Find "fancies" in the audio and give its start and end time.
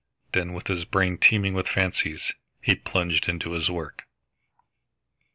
1.67-2.33